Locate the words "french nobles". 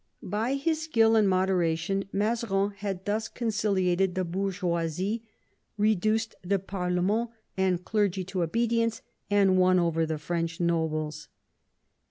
10.17-11.27